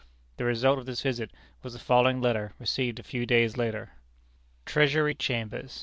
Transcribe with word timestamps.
The 0.37 0.45
result 0.45 0.79
of 0.79 0.87
this 0.87 1.03
visit 1.03 1.29
was 1.61 1.73
the 1.73 1.79
following 1.79 2.21
letter, 2.21 2.53
received 2.57 2.97
a 2.99 3.03
few 3.03 3.27
days 3.27 3.55
later: 3.55 3.91
"Treasury 4.65 5.13
Chambers. 5.13 5.79